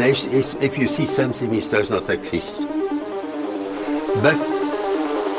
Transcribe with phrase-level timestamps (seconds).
[0.00, 2.60] is if you see something which does not exist.
[4.22, 4.38] But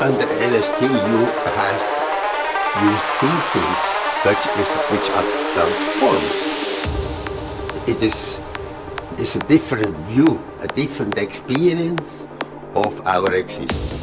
[0.01, 1.19] under LSD you
[1.57, 2.03] have
[2.81, 3.81] you see things
[4.25, 6.33] which, is, which are transformed.
[7.87, 8.39] It is,
[9.19, 12.25] is a different view, a different experience
[12.75, 14.02] of our existence.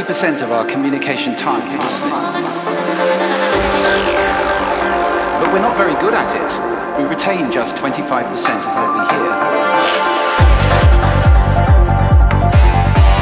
[0.00, 2.10] 60% of our communication time listening.
[5.36, 6.48] But we're not very good at it.
[6.96, 9.28] We retain just 25% of what we hear.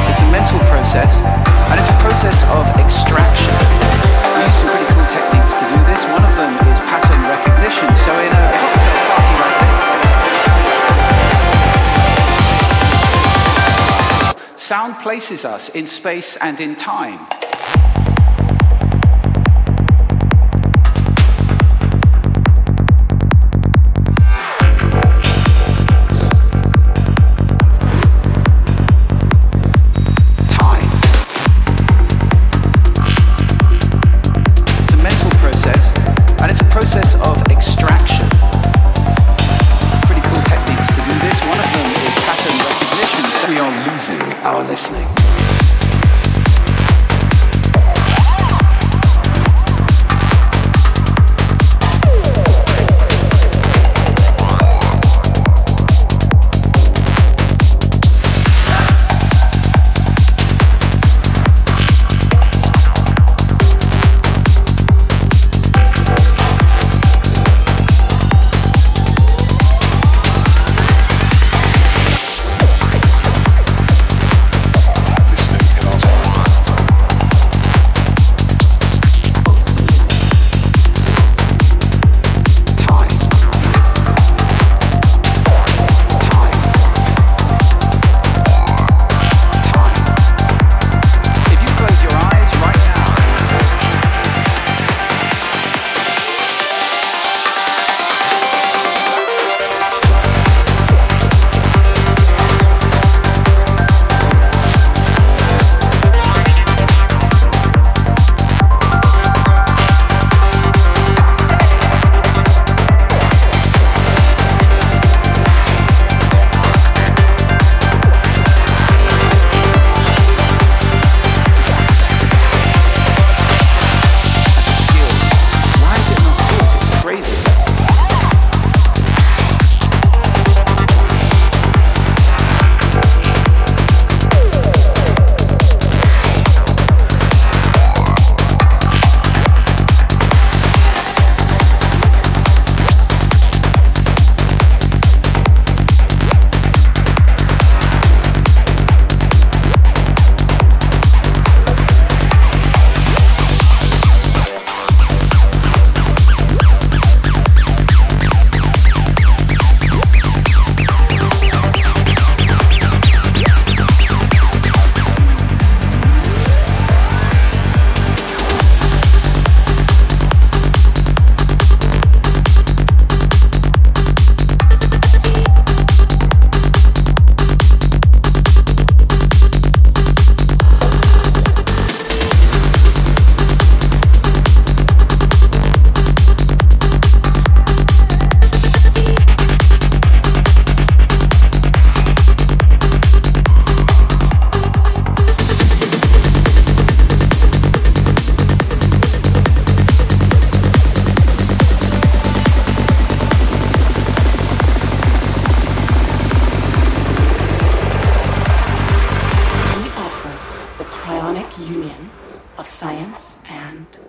[0.07, 1.19] It's a mental process,
[1.67, 3.51] and it's a process of extraction.
[4.39, 6.07] We use some pretty cool techniques to do this.
[6.07, 7.91] One of them is pattern recognition.
[7.99, 9.68] So in a cocktail party like
[14.69, 17.38] Sound places us in space and in time.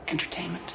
[0.09, 0.74] entertainment.